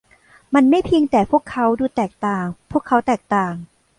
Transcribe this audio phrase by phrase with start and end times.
[0.53, 3.53] มันไม่เพียงแต่พวกเขาดูแตกต่าง พวกเขาแตกต่าง